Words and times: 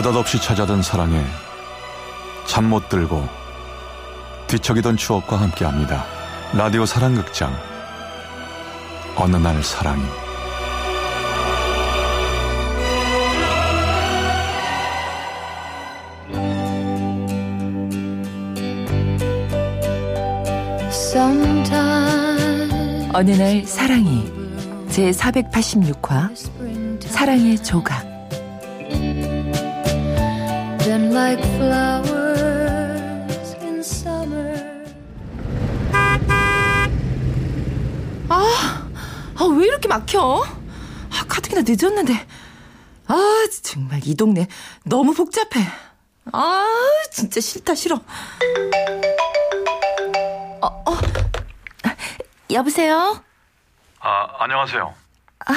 느닷없이 0.00 0.40
찾아든 0.40 0.80
사랑에 0.80 1.22
잠 2.46 2.64
못 2.64 2.88
들고 2.88 3.28
뒤척이던 4.46 4.96
추억과 4.96 5.38
함께합니다. 5.38 6.06
라디오 6.54 6.86
사랑극장. 6.86 7.54
어느 9.16 9.36
날 9.36 9.62
사랑이. 9.62 10.02
어느 23.12 23.30
날 23.32 23.66
사랑이 23.66 24.32
제 24.88 25.10
486화 25.10 26.30
사랑의 27.06 27.62
조각 27.62 28.09
like 30.98 31.40
flowers 31.56 33.54
in 33.62 33.78
summer. 33.80 34.84
아, 38.28 38.88
아, 39.36 39.44
왜 39.56 39.66
이렇게 39.66 39.88
막혀? 39.88 40.20
아, 40.20 41.24
가뜩이나 41.28 41.62
늦었는데. 41.66 42.26
아, 43.06 43.46
정말 43.62 44.00
이 44.04 44.14
동네 44.16 44.46
너무 44.84 45.14
복잡해. 45.14 45.64
아, 46.32 46.66
진짜 47.10 47.40
싫다, 47.40 47.74
싫어. 47.74 47.96
어, 50.62 50.66
어. 50.66 50.98
여보세요? 52.52 53.22
아, 54.00 54.26
안녕하세요. 54.40 54.94
아, 55.46 55.52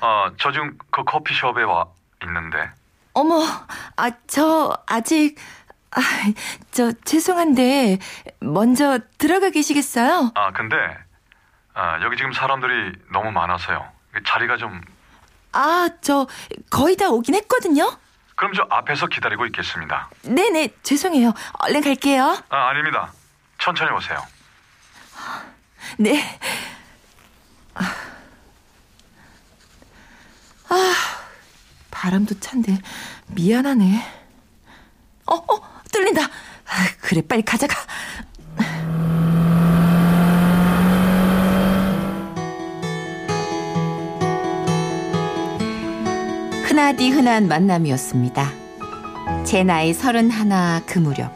아, 0.00 0.32
저 0.40 0.50
지금 0.52 0.76
그 0.90 1.04
커피숍에 1.04 1.62
와 1.62 1.86
있는데. 2.24 2.70
어머, 3.14 3.42
아, 3.96 4.10
저 4.26 4.76
아직 4.86 5.36
아, 5.90 6.00
저 6.70 6.92
죄송한데 7.04 7.98
먼저 8.40 8.98
들어가 9.18 9.50
계시겠어요? 9.50 10.32
아, 10.34 10.52
근데 10.52 10.76
아, 11.74 12.00
여기 12.02 12.16
지금 12.16 12.32
사람들이 12.32 12.92
너무 13.12 13.30
많아서요. 13.30 13.86
자리가 14.26 14.56
좀 14.56 14.80
아, 15.52 15.88
저 16.00 16.26
거의 16.70 16.96
다 16.96 17.10
오긴 17.10 17.34
했거든요. 17.34 17.90
그럼 18.34 18.54
저 18.54 18.66
앞에서 18.70 19.06
기다리고 19.06 19.44
있겠습니다. 19.46 20.08
네네, 20.24 20.70
죄송해요. 20.82 21.32
얼른 21.60 21.82
갈게요. 21.82 22.38
아, 22.48 22.68
아닙니다. 22.68 23.12
천천히 23.58 23.90
오세요. 23.92 24.18
네. 25.98 26.22
아, 27.74 27.82
아 30.70 31.21
바람도 32.02 32.40
찬데 32.40 32.78
미안하네. 33.28 34.02
어, 35.26 35.34
어, 35.36 35.62
뚫린다. 35.92 36.22
아, 36.22 36.28
그래, 37.00 37.22
빨리 37.22 37.42
가자가. 37.42 37.76
흔하디 46.64 47.10
흔한 47.10 47.46
만남이었습니다. 47.46 48.50
제 49.44 49.62
나이 49.62 49.94
서른 49.94 50.28
하나 50.28 50.82
그 50.84 50.98
무렵. 50.98 51.30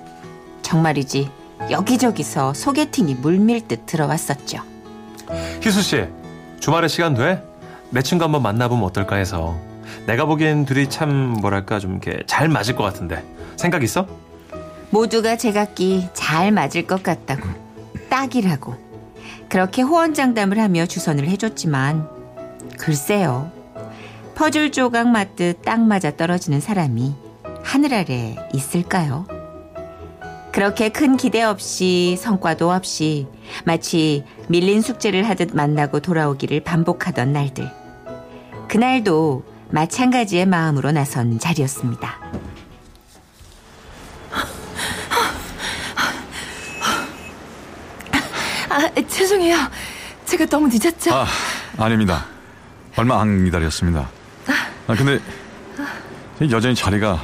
정말이지 0.63 1.31
여기저기서 1.71 2.55
소개팅이 2.55 3.15
물밀듯 3.15 3.87
들어왔었죠. 3.87 4.59
희수 5.63 5.81
씨, 5.81 6.07
주말에 6.59 6.89
시간 6.89 7.15
돼? 7.15 7.41
내 7.91 8.03
친구 8.03 8.25
한번 8.25 8.43
만나보면 8.43 8.85
어떨까 8.85 9.15
해서. 9.15 9.76
내가 10.07 10.25
보기엔 10.25 10.65
둘이 10.65 10.89
참 10.89 11.35
뭐랄까 11.41 11.79
좀 11.79 11.93
이렇게 12.03 12.23
잘 12.27 12.49
맞을 12.49 12.77
것 12.77 12.85
같은데. 12.85 13.23
생각 13.57 13.83
있어? 13.83 14.07
모두가 14.91 15.37
제각기 15.37 16.09
잘 16.15 16.53
맞을 16.53 16.87
것 16.87 17.03
같다고 17.03 17.49
딱이라고 18.09 18.75
그렇게 19.49 19.83
호언장담을 19.83 20.59
하며 20.59 20.87
주선을 20.87 21.29
해줬지만 21.29 22.09
글쎄요 22.79 23.51
퍼즐 24.35 24.71
조각 24.71 25.09
맞듯 25.09 25.63
딱 25.63 25.81
맞아 25.81 26.15
떨어지는 26.15 26.61
사람이 26.61 27.15
하늘 27.63 27.95
아래 27.95 28.37
있을까요? 28.53 29.27
그렇게 30.53 30.89
큰 30.89 31.17
기대 31.17 31.43
없이 31.43 32.17
성과도 32.19 32.71
없이 32.71 33.27
마치 33.65 34.25
밀린 34.49 34.83
숙제를 34.83 35.29
하듯 35.29 35.55
만나고 35.55 36.01
돌아오기를 36.01 36.61
반복하던 36.61 37.33
날들 37.33 37.71
그날도 38.69 39.56
마찬가지의 39.71 40.47
마음으로 40.47 40.93
나선 40.93 41.39
자리였습니다. 41.39 42.19
아, 48.69 48.91
죄송해요. 49.09 49.57
제가 50.25 50.47
너무 50.47 50.69
늦었죠? 50.69 51.15
아, 51.15 51.27
아닙니다. 51.79 52.27
얼마 52.97 53.21
안 53.21 53.45
기다렸습니다. 53.45 54.09
아, 54.87 54.95
근데 54.95 55.21
여전히 56.51 56.75
자리가 56.75 57.21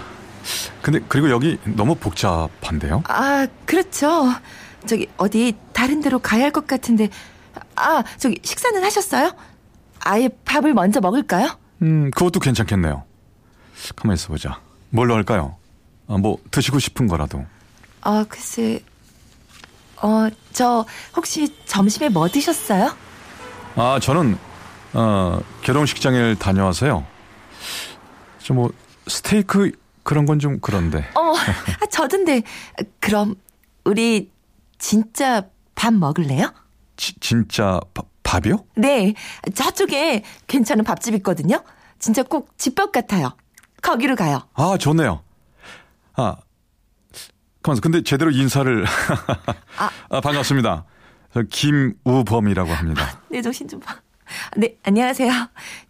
근데 0.80 1.00
그리고 1.08 1.30
여기 1.30 1.58
너무 1.64 1.94
복잡한데요? 1.94 3.02
아, 3.08 3.46
그렇죠. 3.66 4.32
저기 4.86 5.08
어디 5.16 5.54
다른 5.72 6.00
데로 6.00 6.18
가야 6.18 6.44
할 6.44 6.50
것 6.52 6.66
같은데 6.66 7.08
아, 7.76 8.02
저기 8.18 8.38
식사는 8.42 8.82
하셨어요? 8.82 9.32
아예 10.00 10.28
밥을 10.44 10.74
먼저 10.74 11.00
먹을까요? 11.00 11.56
음, 11.82 12.10
그것도 12.12 12.40
괜찮겠네요. 12.40 13.04
가만히 13.96 14.14
있어 14.18 14.28
보자. 14.28 14.60
뭘로 14.90 15.14
할까요? 15.14 15.56
아, 16.06 16.16
뭐 16.18 16.38
드시고 16.50 16.78
싶은 16.78 17.06
거라도. 17.06 17.44
아, 18.02 18.24
글쎄 18.28 18.82
어, 20.02 20.28
저 20.52 20.84
혹시 21.16 21.54
점심에 21.64 22.08
뭐 22.08 22.28
드셨어요? 22.28 22.94
아, 23.76 23.98
저는 24.00 24.36
어, 24.92 25.40
결혼식장에 25.62 26.34
다녀와서요. 26.36 27.06
저 28.42 28.54
뭐 28.54 28.70
스테이크 29.06 29.70
그런 30.02 30.26
건 30.26 30.38
좀 30.40 30.58
그런데. 30.60 31.08
어, 31.14 31.32
아, 31.34 31.86
저던데 31.90 32.42
그럼 33.00 33.36
우리 33.84 34.30
진짜 34.78 35.44
밥 35.76 35.92
먹을래요? 35.94 36.52
지, 36.96 37.14
진짜 37.20 37.80
바, 37.94 38.02
밥이요? 38.32 38.64
네, 38.76 39.12
저쪽에 39.54 40.22
괜찮은 40.46 40.84
밥집 40.84 41.14
있거든요. 41.16 41.62
진짜 41.98 42.22
꼭 42.22 42.56
집밥 42.56 42.90
같아요. 42.90 43.36
거기로 43.82 44.16
가요. 44.16 44.42
아, 44.54 44.76
좋네요. 44.78 45.22
아, 46.14 46.36
가만있어. 47.62 47.80
근데 47.82 48.02
제대로 48.02 48.30
인사를. 48.30 48.86
아. 49.76 49.90
아, 50.08 50.20
반갑습니다. 50.20 50.84
저 51.34 51.42
김우범이라고 51.42 52.72
합니다. 52.72 53.20
내 53.28 53.38
네, 53.38 53.42
정신 53.42 53.68
좀 53.68 53.80
봐. 53.80 53.96
네, 54.56 54.76
안녕하세요. 54.82 55.30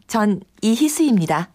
전 0.09 0.41
이희수입니다. 0.63 1.49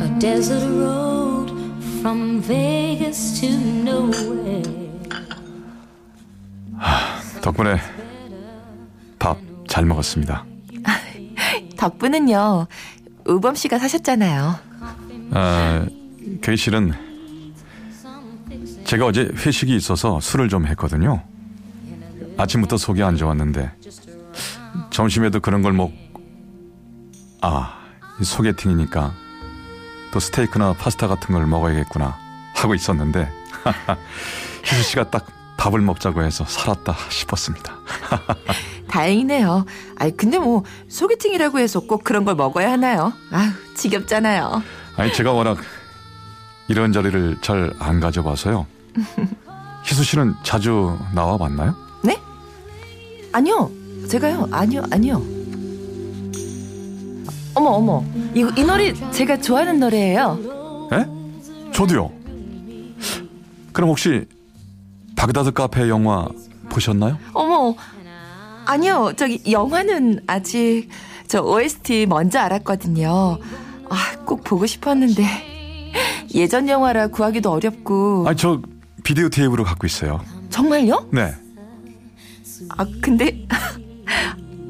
A 0.00 0.18
desert 0.18 0.66
road 0.66 1.52
from 2.00 2.42
Vegas 2.42 3.40
to 3.40 3.48
nowhere. 3.48 4.82
덕분에 7.40 7.76
밥 7.76 8.01
잘 9.72 9.86
먹었습니다. 9.86 10.44
덕분은요. 11.78 12.66
우범 13.24 13.54
씨가 13.54 13.78
사셨잖아요. 13.78 14.54
아, 15.30 15.86
그 16.42 16.56
실은 16.56 16.92
제가 18.84 19.06
어제 19.06 19.30
회식이 19.34 19.74
있어서 19.74 20.20
술을 20.20 20.50
좀 20.50 20.66
했거든요. 20.66 21.22
아침부터 22.36 22.76
속이 22.76 23.02
안 23.02 23.16
좋았는데 23.16 23.72
점심에도 24.90 25.40
그런 25.40 25.62
걸 25.62 25.72
먹... 25.72 25.90
아, 27.40 27.78
소개팅이니까 28.22 29.14
또 30.12 30.20
스테이크나 30.20 30.74
파스타 30.74 31.08
같은 31.08 31.34
걸 31.34 31.46
먹어야겠구나 31.46 32.14
하고 32.56 32.74
있었는데 32.74 33.26
희수 34.66 34.82
씨가 34.82 35.08
딱 35.08 35.26
밥을 35.56 35.80
먹자고 35.80 36.22
해서 36.22 36.44
살았다 36.44 36.94
싶었습니다. 37.08 37.78
다행이네요. 38.92 39.64
아이 39.96 40.10
근데 40.10 40.38
뭐 40.38 40.64
소개팅이라고 40.88 41.58
해서 41.58 41.80
꼭 41.80 42.04
그런 42.04 42.26
걸 42.26 42.34
먹어야 42.34 42.70
하나요? 42.72 43.14
아휴 43.30 43.50
지겹잖아요. 43.74 44.62
아니 44.96 45.12
제가 45.14 45.32
워낙 45.32 45.56
이런 46.68 46.92
자리를 46.92 47.38
잘 47.40 47.72
안 47.78 48.00
가져봐서요. 48.00 48.66
희수 49.84 50.04
씨는 50.04 50.34
자주 50.42 50.96
나와 51.14 51.38
봤나요? 51.38 51.74
네? 52.04 52.20
아니요. 53.32 53.70
제가요. 54.08 54.46
아니요. 54.50 54.82
아니요. 54.90 55.22
어머 57.54 57.70
어머. 57.70 58.04
이거 58.34 58.50
이 58.56 58.62
노래 58.62 58.92
제가 59.10 59.38
좋아하는 59.40 59.80
노래예요. 59.80 60.88
에? 60.92 61.72
저도요. 61.72 62.12
그럼 63.72 63.88
혹시 63.88 64.26
바그다드 65.16 65.52
카페 65.52 65.88
영화 65.88 66.28
보셨나요? 66.68 67.16
어머. 67.32 67.74
아니요. 68.66 69.12
저기 69.16 69.40
영화는 69.50 70.20
아직 70.26 70.88
저 71.28 71.40
OST 71.42 72.06
먼저 72.06 72.38
알았거든요. 72.40 73.38
아, 73.90 74.16
꼭 74.24 74.44
보고 74.44 74.66
싶었는데 74.66 75.24
예전 76.34 76.68
영화라 76.68 77.08
구하기도 77.08 77.50
어렵고. 77.50 78.24
아, 78.28 78.34
저 78.34 78.60
비디오 79.04 79.28
테이프로 79.28 79.64
갖고 79.64 79.86
있어요. 79.86 80.20
정말요? 80.50 81.08
네. 81.12 81.34
아, 82.76 82.86
근데 83.00 83.46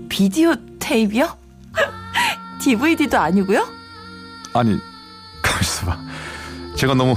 비디오 0.09 0.55
테이프요? 0.79 1.37
DVD도 2.61 3.19
아니고요? 3.19 3.67
아니, 4.55 4.79
가만 5.43 5.61
있어 5.63 5.87
봐. 5.87 5.99
제가 6.77 6.95
너무 6.95 7.15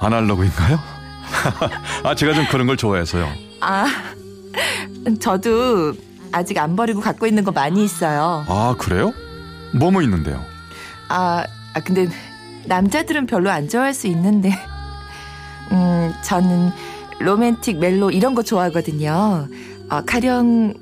아날로그인가요? 0.00 0.78
아, 2.04 2.14
제가 2.14 2.32
좀 2.34 2.46
그런 2.50 2.66
걸 2.66 2.76
좋아해서요. 2.76 3.30
아, 3.60 3.86
저도 5.18 5.94
아직 6.32 6.58
안 6.58 6.76
버리고 6.76 7.00
갖고 7.00 7.26
있는 7.26 7.44
거 7.44 7.52
많이 7.52 7.84
있어요. 7.84 8.44
아, 8.48 8.74
그래요? 8.78 9.12
뭐뭐 9.72 10.02
있는데요? 10.02 10.44
아, 11.08 11.44
아 11.74 11.80
근데 11.80 12.08
남자들은 12.66 13.26
별로 13.26 13.50
안 13.50 13.68
좋아할 13.68 13.94
수 13.94 14.06
있는데, 14.08 14.52
음, 15.72 16.12
저는 16.22 16.70
로맨틱 17.20 17.78
멜로 17.78 18.10
이런 18.10 18.34
거 18.34 18.42
좋아하거든요. 18.42 19.48
어, 19.90 20.02
가령 20.04 20.74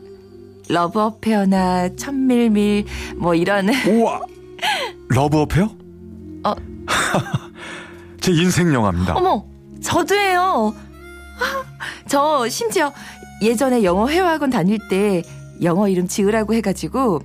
러브 0.68 1.00
어페어나 1.00 1.94
첨밀밀 1.96 2.84
뭐 3.16 3.34
이런 3.34 3.68
우와! 3.86 4.20
러브 5.08 5.38
어페어? 5.42 5.70
어. 6.44 6.54
제 8.20 8.32
인생 8.32 8.72
영화입니다. 8.74 9.14
어머 9.14 9.44
저도예요. 9.80 10.74
저 12.08 12.48
심지어 12.48 12.92
예전에 13.42 13.82
영어 13.84 14.08
회화학원 14.08 14.50
다닐 14.50 14.78
때 14.88 15.22
영어 15.62 15.88
이름 15.88 16.06
지으라고 16.08 16.54
해가지고 16.54 17.20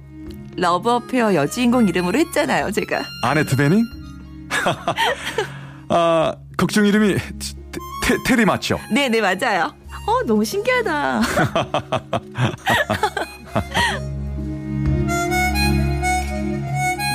러브 0.58 0.90
어페어 0.90 1.34
여주인공 1.36 1.88
이름으로 1.88 2.20
했잖아요 2.20 2.72
제가. 2.72 3.02
아네트 3.24 3.56
베닝? 3.56 3.84
아, 5.90 6.34
극중 6.58 6.86
이름이 6.86 7.16
테, 7.16 8.18
테리 8.26 8.46
맞죠? 8.46 8.80
네 8.94 9.08
네 9.10 9.22
맞아요. 9.22 9.74
어 10.08 10.24
너무 10.26 10.44
신기하다. 10.44 11.22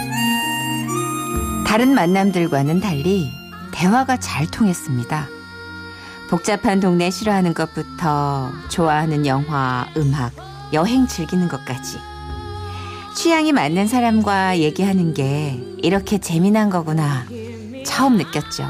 다른 1.67 1.95
만남들과는 1.95 2.81
달리 2.81 3.29
대화가 3.73 4.17
잘 4.19 4.47
통했습니다. 4.47 5.27
복잡한 6.29 6.81
동네 6.81 7.11
싫어하는 7.11 7.55
것부터 7.55 8.51
좋아하는 8.69 9.27
영화, 9.27 9.87
음악, 9.97 10.33
여행 10.73 11.07
즐기는 11.07 11.49
것까지. 11.49 11.99
취향이 13.15 13.53
맞는 13.53 13.87
사람과 13.87 14.59
얘기하는 14.59 15.15
게 15.15 15.63
이렇게 15.79 16.19
재미난 16.19 16.69
거구나. 16.69 17.25
처음 17.87 18.17
느꼈죠. 18.17 18.67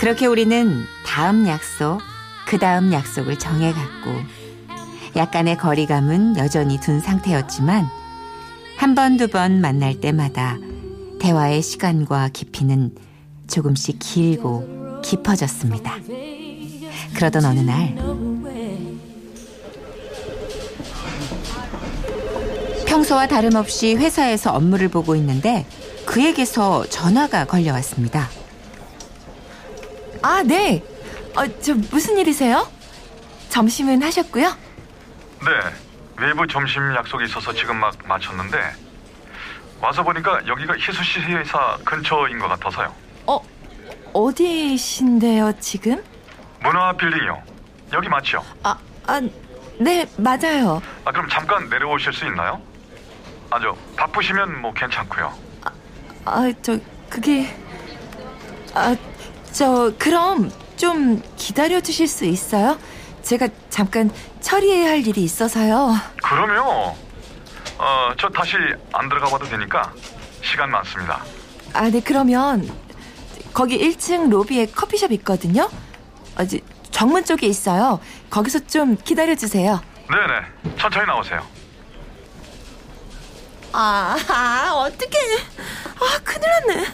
그렇게 0.00 0.26
우리는 0.26 0.84
다음 1.06 1.46
약속, 1.46 2.00
그 2.46 2.58
다음 2.58 2.92
약속을 2.92 3.38
정해갔고, 3.38 4.10
약간의 5.14 5.58
거리감은 5.58 6.36
여전히 6.38 6.80
둔 6.80 7.00
상태였지만, 7.00 7.88
한 8.78 8.94
번, 8.96 9.16
두 9.16 9.28
번 9.28 9.60
만날 9.60 10.00
때마다 10.00 10.58
대화의 11.20 11.62
시간과 11.62 12.30
깊이는 12.32 12.90
조금씩 13.46 13.98
길고 14.00 15.00
깊어졌습니다. 15.04 15.98
그러던 17.22 17.44
어느 17.44 17.60
날, 17.60 17.94
평소와 22.84 23.28
다름없이 23.28 23.94
회사에서 23.94 24.52
업무를 24.52 24.88
보고 24.88 25.14
있는데 25.14 25.64
그에게서 26.04 26.84
전화가 26.88 27.44
걸려왔습니다. 27.44 28.28
아 30.20 30.42
네. 30.42 30.82
어 31.36 31.46
저 31.60 31.74
무슨 31.92 32.18
일이세요? 32.18 32.66
점심은 33.50 34.02
하셨고요? 34.02 34.48
네. 34.48 36.26
외부 36.26 36.44
점심 36.48 36.92
약속이 36.96 37.26
있어서 37.26 37.52
지금 37.52 37.76
막 37.76 37.94
마쳤는데 38.04 38.58
와서 39.80 40.02
보니까 40.02 40.40
여기가 40.48 40.74
희수 40.74 41.04
씨 41.04 41.20
회사 41.20 41.78
근처인 41.84 42.40
것 42.40 42.48
같아서요. 42.48 42.92
어 43.26 43.38
어디신데요 44.12 45.52
지금? 45.60 46.02
문화 46.62 46.92
빌딩이요. 46.92 47.42
여기 47.92 48.08
맞죠? 48.08 48.42
아, 48.62 48.76
아, 49.06 49.20
네, 49.78 50.06
맞아요. 50.16 50.80
아 51.04 51.10
그럼 51.12 51.28
잠깐 51.28 51.68
내려오실 51.68 52.12
수 52.12 52.24
있나요? 52.26 52.60
아주 53.50 53.74
바쁘시면 53.96 54.62
뭐 54.62 54.72
괜찮고요. 54.72 55.32
아, 56.24 56.52
저, 56.62 56.78
그게, 57.10 57.54
아, 58.74 58.96
저, 59.52 59.92
그럼 59.98 60.50
좀 60.76 61.20
기다려 61.36 61.80
주실 61.80 62.06
수 62.06 62.24
있어요? 62.24 62.78
제가 63.22 63.48
잠깐 63.70 64.10
처리해야 64.40 64.90
할 64.90 65.06
일이 65.06 65.22
있어서요. 65.24 65.94
그럼요. 66.22 66.96
어, 67.78 68.12
저 68.18 68.28
다시 68.28 68.56
안 68.92 69.08
들어가 69.08 69.26
봐도 69.28 69.44
되니까 69.46 69.92
시간 70.42 70.70
많습니다. 70.70 71.22
아, 71.74 71.90
네, 71.90 72.00
그러면 72.00 72.70
거기 73.52 73.78
1층 73.78 74.30
로비에 74.30 74.66
커피숍 74.66 75.10
있거든요? 75.12 75.68
아, 76.36 76.42
이제 76.42 76.60
정문 76.90 77.24
쪽에 77.24 77.46
있어요. 77.46 78.00
거기서 78.30 78.60
좀 78.66 78.96
기다려 78.96 79.34
주세요. 79.34 79.80
네네. 80.08 80.76
천천히 80.78 81.06
나오세요. 81.06 81.42
아, 83.72 84.16
아 84.28 84.72
어떡해. 84.74 85.18
아, 86.00 86.18
큰일 86.22 86.48
났네. 86.50 86.86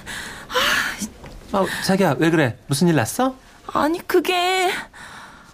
어, 1.53 1.67
자기야, 1.85 2.17
왜 2.19 2.31
그래? 2.31 2.59
무슨 2.67 2.89
일 2.89 2.95
났어? 2.95 3.35
아니, 3.73 3.99
그게. 4.07 4.71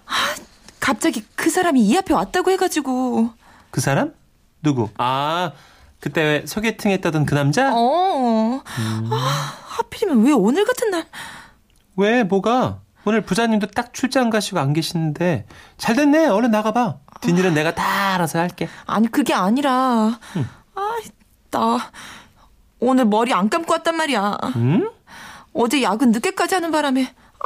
아, 0.05 0.35
갑자기 0.79 1.25
그 1.35 1.49
사람이 1.49 1.81
이 1.81 1.97
앞에 1.97 2.13
왔다고 2.13 2.51
해가지고. 2.51 3.31
그 3.71 3.81
사람? 3.81 4.13
누구? 4.61 4.89
아, 4.97 5.51
그때 5.99 6.21
왜 6.21 6.45
소개팅 6.45 6.91
했다던 6.91 7.25
그 7.25 7.33
남자? 7.33 7.71
어. 7.73 8.61
아, 9.09 9.53
하필이면 9.67 10.25
왜 10.25 10.31
오늘 10.33 10.65
같은 10.65 10.91
날. 10.91 11.05
왜, 11.95 12.23
뭐가? 12.23 12.81
오늘 13.05 13.21
부자님도 13.21 13.67
딱 13.67 13.93
출장 13.93 14.29
가시고 14.29 14.59
안 14.59 14.73
계시는데. 14.73 15.45
잘 15.77 15.95
됐네. 15.95 16.27
얼른 16.27 16.51
나가봐. 16.51 16.97
뒷일은 17.21 17.53
내가 17.53 17.73
다 17.75 18.15
알아서 18.15 18.39
할게. 18.39 18.67
아니, 18.85 19.09
그게 19.09 19.33
아니라. 19.33 20.19
응. 20.35 20.47
아, 20.73 20.97
나. 21.51 21.91
오늘 22.79 23.05
머리 23.05 23.31
안 23.33 23.49
감고 23.49 23.71
왔단 23.73 23.95
말이야. 23.95 24.37
응? 24.57 24.89
어제 25.53 25.81
야근 25.81 26.11
늦게까지 26.11 26.55
하는 26.55 26.71
바람에. 26.71 27.03
아, 27.39 27.45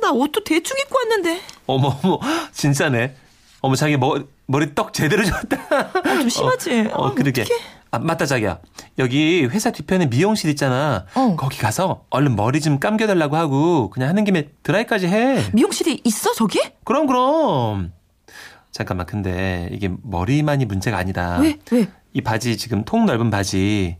나 0.00 0.10
옷도 0.10 0.42
대충 0.44 0.76
입고 0.78 0.96
왔는데. 0.98 1.40
어머, 1.66 1.96
어머, 2.02 2.18
진짜네. 2.52 3.14
어머, 3.60 3.74
자기 3.76 3.96
머리, 3.96 4.26
머리 4.46 4.74
떡 4.74 4.92
제대로 4.92 5.24
줬다. 5.26 5.56
아, 6.04 6.14
좀 6.18 6.28
심하지? 6.28 6.88
어, 6.92 7.02
어 7.02 7.06
아, 7.08 7.14
그러게. 7.14 7.42
어떡해. 7.42 7.60
아, 7.90 7.98
맞다, 7.98 8.26
자기야. 8.26 8.58
여기 8.98 9.44
회사 9.46 9.70
뒤편에 9.70 10.06
미용실 10.06 10.50
있잖아. 10.50 11.06
어. 11.14 11.36
거기 11.36 11.58
가서 11.58 12.04
얼른 12.10 12.36
머리 12.36 12.60
좀 12.60 12.78
감겨달라고 12.78 13.36
하고, 13.36 13.90
그냥 13.90 14.10
하는 14.10 14.24
김에 14.24 14.48
드라이까지 14.62 15.06
해. 15.08 15.42
미용실이 15.52 16.02
있어, 16.04 16.34
저기? 16.34 16.60
그럼, 16.84 17.06
그럼. 17.06 17.92
잠깐만, 18.72 19.06
근데 19.06 19.68
이게 19.72 19.90
머리만이 20.02 20.66
문제가 20.66 20.98
아니라. 20.98 21.38
왜, 21.38 21.58
왜? 21.72 21.88
이 22.12 22.20
바지 22.20 22.58
지금 22.58 22.84
통 22.84 23.06
넓은 23.06 23.30
바지. 23.30 23.96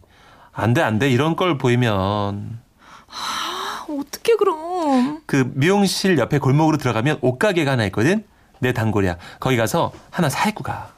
안 0.52 0.75
돼, 0.75 0.83
안 0.83 0.99
돼. 0.99 1.11
이런 1.11 1.35
걸 1.35 1.57
보이면. 1.57 2.61
아, 3.09 3.87
어떡해, 3.88 4.37
그럼. 4.38 5.23
그 5.25 5.50
미용실 5.54 6.18
옆에 6.18 6.38
골목으로 6.38 6.76
들어가면 6.76 7.18
옷가게가 7.23 7.73
하나 7.73 7.87
있거든? 7.87 8.25
내 8.59 8.73
단골이야. 8.73 9.16
거기 9.40 9.57
가서 9.57 9.92
하나 10.11 10.28
사 10.28 10.49
입고 10.50 10.62
가. 10.62 10.90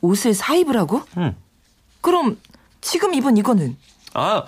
옷을 0.00 0.34
사 0.34 0.54
입으라고? 0.54 1.02
응. 1.18 1.36
그럼 2.04 2.38
지금 2.82 3.14
입은 3.14 3.38
이거는? 3.38 3.78
아, 4.12 4.44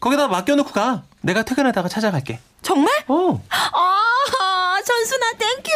거기다 0.00 0.26
맡겨놓고 0.26 0.72
가. 0.72 1.02
내가 1.20 1.42
퇴근하다가 1.42 1.86
찾아갈게. 1.90 2.40
정말? 2.62 2.94
어. 3.08 3.42
아, 3.50 4.76
전순아, 4.82 5.32
thank 5.32 5.53
you. 5.53 5.70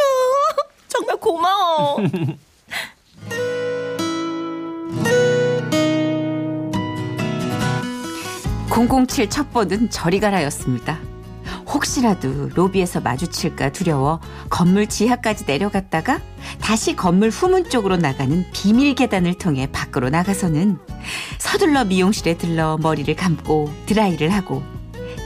정말 0.88 1.16
고마워. 1.18 1.99
007 9.06 9.28
첩보는 9.28 9.90
저리 9.90 10.20
가라였습니다. 10.20 10.99
혹시라도 11.72 12.48
로비에서 12.54 13.00
마주칠까 13.00 13.72
두려워 13.72 14.20
건물 14.48 14.87
지하까지 14.87 15.44
내려갔다가 15.46 16.20
다시 16.60 16.96
건물 16.96 17.28
후문 17.30 17.68
쪽으로 17.68 17.96
나가는 17.96 18.44
비밀 18.52 18.94
계단을 18.94 19.34
통해 19.34 19.68
밖으로 19.70 20.08
나가서는 20.08 20.78
서둘러 21.38 21.84
미용실에 21.84 22.38
들러 22.38 22.78
머리를 22.78 23.14
감고 23.14 23.70
드라이를 23.87 24.30
하고 24.30 24.62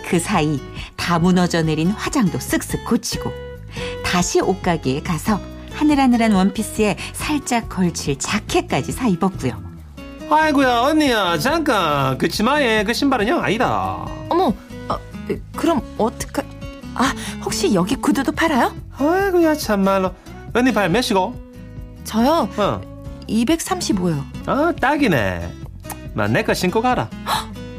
그 0.08 0.18
사이 0.18 0.61
다 0.96 1.18
무너져 1.18 1.62
내린 1.62 1.88
화장도 1.88 2.38
쓱쓱 2.38 2.84
고치고 2.87 3.32
다시 4.04 4.40
옷가게에 4.40 5.02
가서 5.02 5.40
하늘하늘한 5.72 6.32
원피스에 6.32 6.96
살짝 7.12 7.68
걸칠 7.68 8.18
자켓까지 8.18 8.92
사 8.92 9.08
입었고요. 9.08 9.72
아이고야, 10.30 10.80
언니야. 10.80 11.38
잠깐. 11.38 12.16
그 12.16 12.28
치마에 12.28 12.84
그 12.84 12.94
신발은 12.94 13.28
영 13.28 13.42
아니다. 13.42 14.06
어머, 14.30 14.49
아, 14.49 14.52
그럼 15.56 15.82
어떡하... 15.98 16.42
아, 16.94 17.14
혹시 17.44 17.72
여기 17.74 17.96
구두도 17.96 18.32
팔아요? 18.32 18.74
아이고야 18.98 19.54
참말로. 19.54 20.14
언니 20.54 20.72
발 20.72 20.90
몇이고? 20.90 21.34
저요, 22.04 22.48
어. 22.56 22.80
235요. 23.28 24.24
아 24.46 24.72
딱이네. 24.78 25.50
만내 26.14 26.42
거 26.44 26.52
신고 26.52 26.82
가라. 26.82 27.08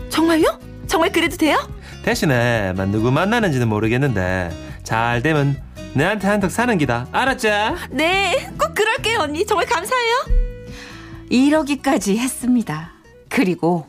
정말요? 0.09 0.59
정말 0.87 1.11
그래도 1.11 1.37
돼요? 1.37 1.57
대신에 2.03 2.73
만 2.73 2.91
누구 2.91 3.11
만나는지는 3.11 3.67
모르겠는데 3.67 4.51
잘 4.83 5.21
되면 5.21 5.61
내한테 5.93 6.27
한턱 6.27 6.51
사는 6.51 6.75
기다. 6.77 7.07
알았지? 7.11 7.49
네, 7.91 8.49
꼭 8.59 8.73
그럴게요, 8.73 9.19
언니. 9.19 9.45
정말 9.45 9.65
감사해요. 9.67 10.25
이러기까지 11.29 12.17
했습니다. 12.17 12.91
그리고 13.29 13.87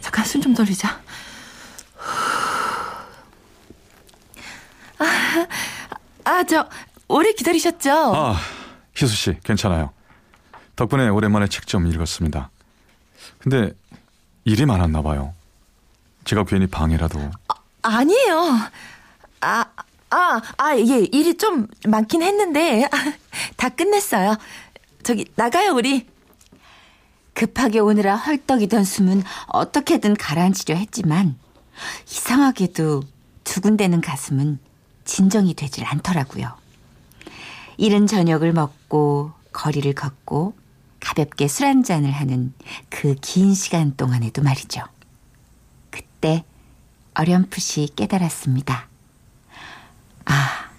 잠깐 0.00 0.24
숨 0.40 0.42
좀 0.42 0.54
돌리자. 0.54 1.00
아, 4.98 5.46
아, 6.24 6.44
저 6.44 6.68
오래 7.08 7.32
기다리셨죠? 7.32 7.90
아, 8.14 8.36
희수 8.96 9.14
씨, 9.14 9.36
괜찮아요. 9.44 9.92
덕분에 10.76 11.08
오랜만에 11.08 11.46
책 11.48 11.66
좀 11.66 11.86
읽었습니다. 11.86 12.50
근데 13.38 13.72
일이 14.44 14.64
많았나 14.66 15.02
봐요. 15.02 15.34
제가 16.24 16.44
괜히 16.44 16.66
방해라도. 16.66 17.30
아 17.82 18.04
니에요. 18.04 18.58
아, 19.42 19.64
아, 20.10 20.40
아, 20.58 20.76
예, 20.76 21.06
일이 21.12 21.36
좀 21.36 21.66
많긴 21.86 22.22
했는데 22.22 22.88
다 23.56 23.68
끝냈어요. 23.68 24.36
저기 25.02 25.26
나가요, 25.36 25.72
우리. 25.72 26.06
급하게 27.44 27.78
오느라 27.78 28.16
헐떡이던 28.16 28.84
숨은 28.84 29.22
어떻게든 29.46 30.14
가라앉히려 30.14 30.74
했지만 30.76 31.38
이상하게도 32.06 33.02
두근대는 33.44 34.02
가슴은 34.02 34.58
진정이 35.06 35.54
되질 35.54 35.86
않더라고요. 35.86 36.54
이른 37.78 38.06
저녁을 38.06 38.52
먹고 38.52 39.32
거리를 39.52 39.90
걷고 39.94 40.54
가볍게 41.00 41.48
술 41.48 41.64
한잔을 41.64 42.10
하는 42.10 42.52
그 42.90 43.14
긴 43.22 43.54
시간 43.54 43.96
동안에도 43.96 44.42
말이죠. 44.42 44.82
그때 45.88 46.44
어렴풋이 47.14 47.92
깨달았습니다. 47.96 48.86
아, 50.26 50.70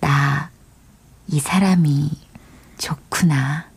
나 0.00 0.50
이 1.28 1.38
사람이 1.38 2.10
좋구나. 2.78 3.68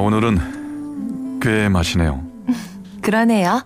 오늘은 0.00 1.40
꽤 1.40 1.68
마시네요. 1.68 2.22
그러네요. 3.02 3.62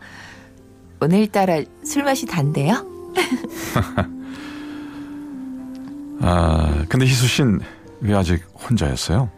오늘따라 1.00 1.62
술 1.84 2.04
맛이 2.04 2.26
단데요? 2.26 2.86
아, 6.20 6.84
근데 6.88 7.06
희수 7.06 7.26
씨는 7.26 7.60
왜 8.00 8.14
아직 8.14 8.42
혼자였어요? 8.68 9.30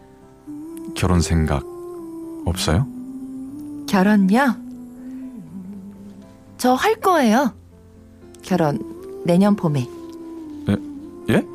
결혼 0.95 1.21
생각 1.21 1.63
없어요? 2.45 2.87
결혼요? 3.87 4.55
저 6.57 6.75
할 6.75 6.95
거예요. 6.95 7.53
결혼 8.43 8.79
내년 9.25 9.55
봄에. 9.55 9.87
예? 11.29 11.45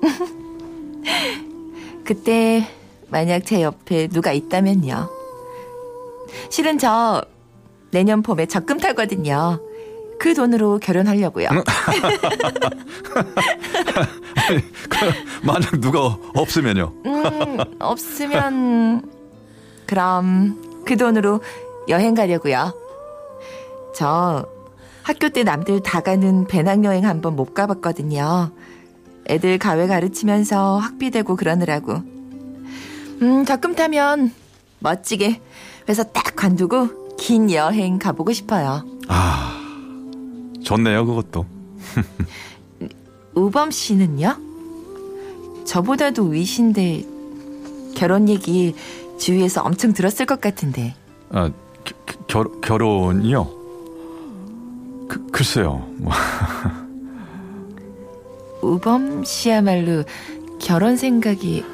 그때 2.04 2.66
만약 3.10 3.44
제 3.44 3.62
옆에 3.62 4.08
누가 4.08 4.32
있다면요. 4.32 5.10
실은 6.48 6.78
저 6.78 7.22
내년 7.90 8.22
봄에 8.22 8.46
적금 8.46 8.78
타거든요. 8.78 9.60
그 10.18 10.34
돈으로 10.34 10.78
결혼하려고요. 10.78 11.48
만약 15.42 15.80
누가 15.80 16.16
없으면요. 16.34 16.92
음, 17.06 17.56
없으면 17.78 19.02
그럼 19.86 20.82
그 20.84 20.96
돈으로 20.96 21.40
여행 21.88 22.14
가려고요. 22.14 22.74
저 23.94 24.46
학교 25.02 25.30
때 25.30 25.42
남들 25.42 25.82
다 25.82 26.00
가는 26.00 26.46
배낭여행 26.46 27.06
한번 27.06 27.34
못 27.34 27.54
가봤거든요. 27.54 28.52
애들 29.28 29.58
가외 29.58 29.86
가르치면서 29.86 30.78
학비 30.78 31.10
되고 31.10 31.34
그러느라고. 31.34 32.19
음, 33.22 33.44
적금 33.44 33.74
타면 33.74 34.32
멋지게 34.78 35.40
회사 35.88 36.02
딱 36.04 36.36
관두고 36.36 37.16
긴 37.16 37.50
여행 37.50 37.98
가보고 37.98 38.32
싶어요. 38.32 38.84
아, 39.08 39.60
좋네요, 40.64 41.04
그것도. 41.04 41.44
우범 43.34 43.70
씨는요? 43.70 44.36
저보다도 45.64 46.24
위신데 46.24 47.04
결혼 47.94 48.28
얘기 48.28 48.74
주위에서 49.18 49.62
엄청 49.62 49.92
들었을 49.92 50.26
것 50.26 50.40
같은데. 50.40 50.94
아, 51.30 51.50
겨, 51.84 51.94
결, 52.26 52.60
결혼이요? 52.62 53.44
그, 55.08 55.26
글쎄요. 55.30 55.86
뭐, 55.98 56.12
우범 58.62 59.24
씨야말로 59.24 60.04
결혼 60.58 60.96
생각이 60.96 61.64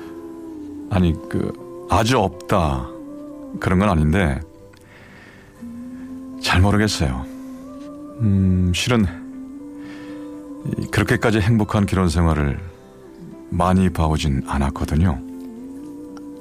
아니, 0.90 1.12
그, 1.28 1.86
아주 1.90 2.18
없다. 2.18 2.88
그런 3.60 3.78
건 3.78 3.88
아닌데, 3.88 4.40
잘 6.42 6.60
모르겠어요. 6.60 7.24
음, 8.20 8.72
실은, 8.74 9.04
이- 10.78 10.86
그렇게까지 10.88 11.40
행복한 11.40 11.86
결혼 11.86 12.08
생활을 12.08 12.58
많이 13.50 13.88
봐오진 13.90 14.44
않았거든요. 14.46 15.20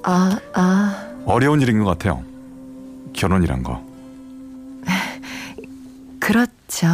아, 0.03 0.37
아, 0.53 1.07
어려운 1.25 1.61
일인 1.61 1.79
것 1.79 1.85
같아요. 1.85 2.23
결혼이란 3.13 3.63
거. 3.63 3.83
그렇죠. 6.19 6.87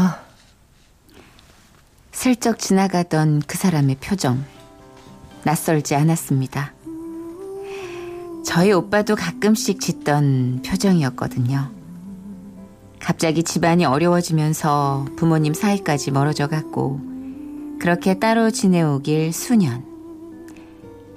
슬쩍 2.12 2.60
지나가던 2.60 3.42
그 3.48 3.58
사람의 3.58 3.98
표정. 4.02 4.44
낯설지 5.44 5.96
않았습니다. 5.96 6.72
저희 8.44 8.72
오빠도 8.72 9.16
가끔씩 9.16 9.80
짓던 9.80 10.64
표정이었거든요. 10.66 11.70
갑자기 13.00 13.44
집안이 13.44 13.86
어려워지면서 13.86 15.06
부모님 15.16 15.54
사이까지 15.54 16.12
멀어져 16.12 16.48
갔고, 16.48 17.00
그렇게 17.80 18.20
따로 18.20 18.52
지내오길 18.52 19.34
수년. 19.34 19.84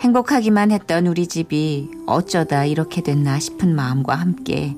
행복하기만 0.00 0.70
했던 0.70 1.06
우리 1.06 1.26
집이 1.26 1.90
어쩌다 2.06 2.64
이렇게 2.64 3.02
됐나 3.02 3.38
싶은 3.38 3.74
마음과 3.74 4.14
함께 4.14 4.76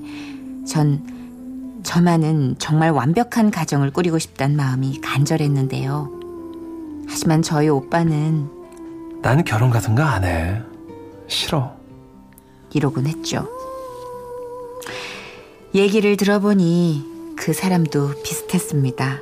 전 0.65 1.81
저만은 1.83 2.55
정말 2.59 2.91
완벽한 2.91 3.51
가정을 3.51 3.91
꾸리고 3.91 4.19
싶단 4.19 4.55
마음이 4.55 4.99
간절했는데요. 5.01 6.11
하지만 7.07 7.41
저희 7.41 7.67
오빠는 7.67 8.49
난 9.21 9.43
결혼 9.43 9.69
같은 9.69 9.95
거 9.95 10.03
안 10.03 10.23
해. 10.23 10.61
싫어. 11.27 11.76
이러곤 12.77 13.07
했죠. 13.07 13.49
얘기를 15.75 16.15
들어보니 16.15 17.03
그 17.35 17.53
사람도 17.53 18.21
비슷했습니다. 18.23 19.19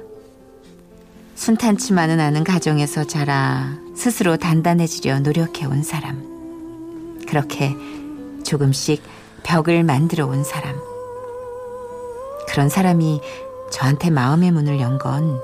순탄치만은 1.35 2.19
않은 2.19 2.43
가정에서 2.43 3.05
자라 3.05 3.77
스스로 3.95 4.38
단단해지려 4.38 5.19
노력해온 5.21 5.83
사람. 5.83 7.19
그렇게 7.27 7.75
조금씩 8.43 9.01
벽을 9.43 9.83
만들어 9.83 10.27
온 10.27 10.43
사람. 10.43 10.75
그런 12.47 12.69
사람이 12.69 13.21
저한테 13.71 14.09
마음의 14.12 14.51
문을 14.51 14.79
연 14.79 14.97
건 15.00 15.39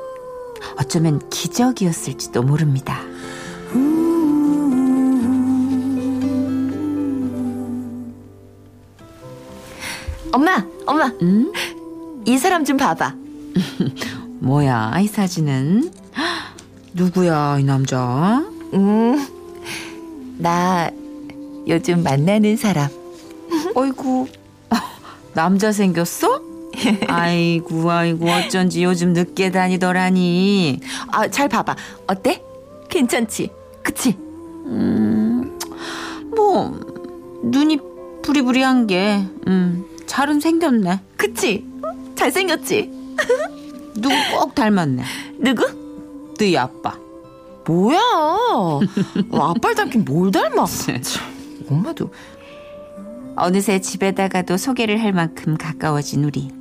어쩌면 0.80 1.20
기적이었을지도 1.30 2.44
모릅니다. 2.44 3.01
엄마, 10.32 10.66
엄마, 10.86 11.08
음? 11.22 11.52
이 12.26 12.38
사람 12.38 12.64
좀 12.64 12.78
봐봐. 12.78 13.16
뭐야, 14.40 14.94
이 15.02 15.08
사진은? 15.08 15.92
누구야, 16.94 17.60
이 17.60 17.64
남자? 17.64 18.44
음, 18.74 19.28
나 20.38 20.90
요즘 21.68 22.04
만나는 22.04 22.56
사람. 22.58 22.90
어이구, 23.76 24.28
남자 25.34 25.72
생겼어? 25.72 26.42
아이고 27.08 27.92
아이고 27.92 28.30
어쩐지 28.30 28.84
요즘 28.84 29.14
늦게 29.14 29.52
다니더라니. 29.52 30.80
아, 31.12 31.28
잘 31.28 31.50
봐봐. 31.50 31.76
어때? 32.08 32.42
괜찮지? 32.90 33.50
그치? 33.84 34.18
뭐 36.36 36.80
눈이 37.44 37.80
부리부리한 38.22 38.88
게 38.88 39.26
음, 39.48 39.86
잘은 40.12 40.41
생겼네. 40.41 41.00
그치? 41.15 41.65
잘생겼지? 42.15 42.91
누구 43.96 44.13
꼭 44.38 44.53
닮았네. 44.53 45.03
누구? 45.39 45.65
너희 46.38 46.58
아빠. 46.58 46.98
뭐야? 47.65 47.98
아빠를 49.32 49.74
닮긴 49.74 50.03
뭘 50.03 50.30
닮아? 50.30 50.65
참, 50.65 51.32
엄마도. 51.70 52.12
어느새 53.38 53.80
집에다가도 53.80 54.58
소개를 54.58 55.01
할 55.01 55.13
만큼 55.13 55.56
가까워진 55.58 56.25
우리. 56.25 56.51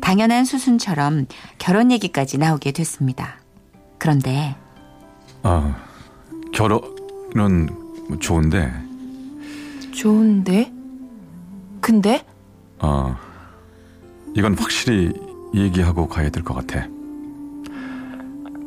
당연한 0.00 0.46
수순처럼 0.46 1.26
결혼 1.58 1.92
얘기까지 1.92 2.38
나오게 2.38 2.72
됐습니다. 2.72 3.40
그런데 3.98 4.56
아, 5.42 5.76
결혼은 6.54 7.68
좋은데, 8.20 8.72
좋은데? 9.92 10.72
근데? 11.82 12.24
어, 12.80 13.16
이건 14.36 14.54
확실히 14.58 15.12
얘기하고 15.54 16.08
가야 16.08 16.30
될 16.30 16.42
것 16.42 16.54
같아. 16.54 16.86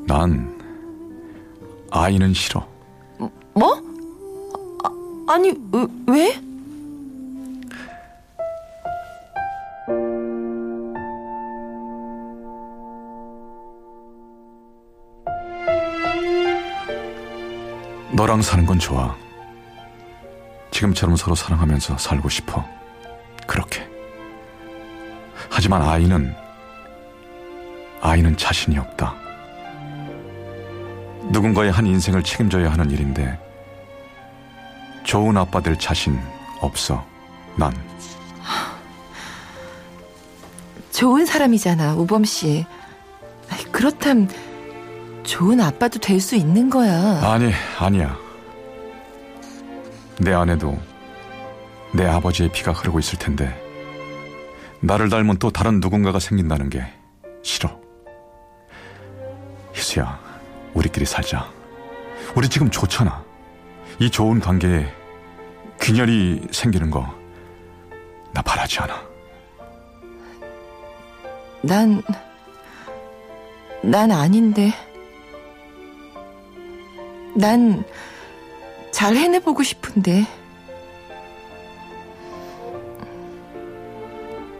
난 0.07 0.55
아이는 1.91 2.33
싫어. 2.33 2.65
뭐? 3.53 3.81
아, 4.83 5.33
아니, 5.33 5.49
왜? 5.71 5.87
왜? 6.07 6.41
너랑 18.11 18.41
사는 18.41 18.65
건 18.65 18.79
좋아. 18.79 19.15
지금처럼 20.71 21.15
서로 21.15 21.35
사랑하면서 21.35 21.97
살고 21.97 22.29
싶어. 22.29 22.65
그렇게. 23.45 23.87
하지만 25.57 25.81
아이는, 25.81 26.35
아이는 27.99 28.37
자신이 28.37 28.77
없다. 28.77 29.15
누군가의 31.31 31.71
한 31.71 31.87
인생을 31.87 32.21
책임져야 32.21 32.71
하는 32.71 32.91
일인데, 32.91 33.39
좋은 35.03 35.35
아빠 35.35 35.59
될 35.59 35.75
자신 35.79 36.19
없어. 36.61 37.03
난. 37.55 37.73
좋은 40.91 41.25
사람이잖아, 41.25 41.95
우범 41.95 42.23
씨. 42.23 42.63
그렇담 43.71 44.27
좋은 45.23 45.59
아빠도 45.59 45.97
될 45.97 46.21
수 46.21 46.35
있는 46.35 46.69
거야. 46.69 47.19
아니, 47.23 47.51
아니야. 47.79 48.15
내 50.19 50.33
안에도 50.33 50.77
내 51.93 52.05
아버지의 52.05 52.51
피가 52.51 52.73
흐르고 52.73 52.99
있을 52.99 53.17
텐데, 53.17 53.66
나를 54.87 55.09
닮은 55.09 55.37
또 55.37 55.51
다른 55.51 55.79
누군가가 55.79 56.19
생긴다는 56.19 56.69
게 56.69 56.83
싫어. 57.43 57.79
희수야, 59.73 60.19
우리끼리 60.73 61.05
살자. 61.05 61.51
우리 62.35 62.49
지금 62.49 62.71
좋잖아. 62.71 63.23
이 63.99 64.09
좋은 64.09 64.39
관계에 64.39 64.91
균열이 65.79 66.47
생기는 66.51 66.89
거, 66.89 67.13
나 68.33 68.41
바라지 68.41 68.79
않아. 68.79 69.07
난, 71.61 72.01
난 73.83 74.11
아닌데. 74.11 74.73
난 77.35 77.83
잘 78.97 79.15
해내보고 79.15 79.61
싶은데. 79.61 80.25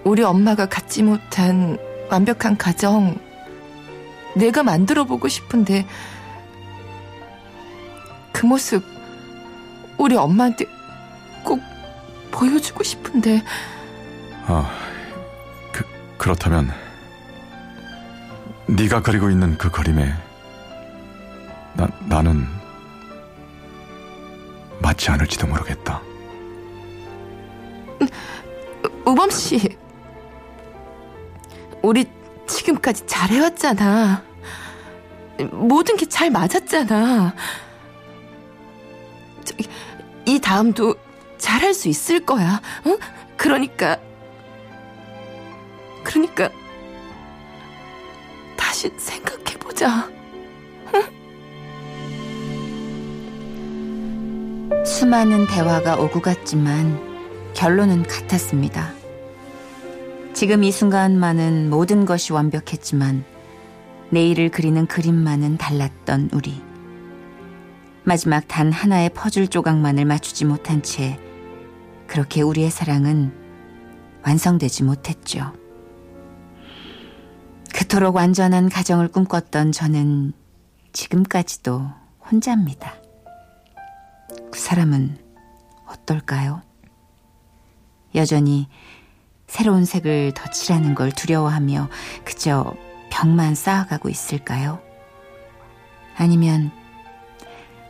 우리 0.08 0.24
엄마가 0.24 0.68
갖지 0.68 1.04
못한 1.04 1.78
완벽한 2.10 2.56
가정, 2.56 3.18
내가 4.38 4.64
만들어 4.64 5.04
보고 5.04 5.28
싶은데, 5.28 5.86
그 8.32 8.46
모습, 8.46 8.86
우리 9.98 10.16
엄마한테 10.16 10.64
꼭 11.44 11.60
보여주고 12.32 12.86
싶은데, 12.86 13.44
아, 14.46 14.72
그, 15.74 15.84
그렇다면, 16.18 16.72
네가 18.68 19.02
그리고 19.02 19.30
있는 19.30 19.58
그 19.58 19.70
그림에, 19.70 20.14
나, 21.74 21.86
나는, 22.06 22.48
맞지 24.80 25.12
않을지도 25.12 25.48
모르겠다. 25.48 26.02
우범 29.06 29.30
씨, 29.30 29.67
우리 31.88 32.06
지금까지 32.48 33.06
잘해왔잖아. 33.08 34.22
모든 35.54 35.96
게 35.96 36.06
잘 36.06 36.30
맞았잖아. 36.30 37.34
저기, 39.46 39.70
이 40.26 40.40
다음도 40.40 40.96
잘할 41.38 41.74
수 41.74 41.88
있을 41.88 42.26
거야. 42.26 42.62
응? 42.88 42.98
그러니까, 43.38 43.98
그러니까 46.04 46.50
다시 48.58 48.92
생각해보자. 48.98 50.10
수많은 54.86 55.48
대화가 55.48 55.96
오고 55.98 56.22
갔지만 56.22 57.00
결론은 57.54 58.04
같았습니다. 58.04 58.97
지금 60.38 60.64
이 60.64 60.72
순간만은 60.72 61.72
모든 61.72 62.06
것이 62.06 62.32
완벽했지만 62.32 63.26
내일을 64.12 64.52
그리는 64.52 64.86
그림만은 64.86 65.58
달랐던 65.58 66.30
우리. 66.32 66.62
마지막 68.04 68.48
단 68.48 68.72
하나의 68.72 69.10
퍼즐 69.16 69.48
조각만을 69.48 70.06
맞추지 70.06 70.46
못한 70.46 70.84
채 70.84 71.20
그렇게 72.06 72.44
우리의 72.44 72.70
사랑은 72.70 73.34
완성되지 74.24 74.84
못했죠. 74.84 75.54
그토록 77.74 78.16
완전한 78.16 78.70
가정을 78.70 79.08
꿈꿨던 79.08 79.72
저는 79.72 80.34
지금까지도 80.94 81.82
혼자입니다. 82.30 82.94
그 84.52 84.60
사람은 84.60 85.18
어떨까요? 85.88 86.62
여전히 88.14 88.68
새로운 89.48 89.86
색을 89.86 90.34
덧칠하는 90.34 90.94
걸 90.94 91.12
두려워하며 91.12 91.90
그저 92.26 92.74
벽만 93.10 93.56
쌓아가고 93.56 94.10
있을까요? 94.10 94.80
아니면 96.18 96.72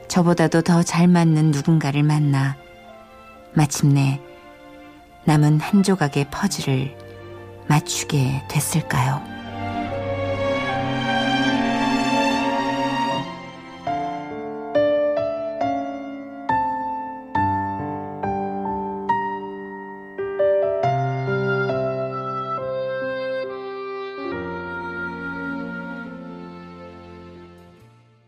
저보다도 0.08 0.62
더 0.62 0.84
잘 0.84 1.08
맞는 1.08 1.52
누군가를 1.52 2.04
만나 2.04 2.56
마침내 3.54 4.22
남은 5.26 5.60
한 5.60 5.84
조각의 5.84 6.28
퍼즐을 6.32 6.96
맞추게 7.68 8.44
됐을까요? 8.50 9.22